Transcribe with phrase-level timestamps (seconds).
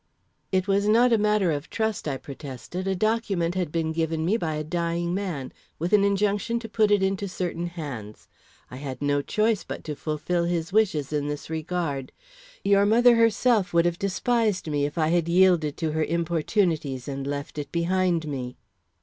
[0.51, 2.73] "It was not a matter of trust," I protest.
[2.73, 6.67] "A document had been given me by I a dying man, with an injunction to
[6.67, 8.27] put it into certain hands.
[8.71, 12.11] I had no choice but to fulfil his wishes in this regard.
[12.63, 17.27] Your mother herself would have despised me if I had yielded to her importunities and
[17.27, 18.57] left it behind me."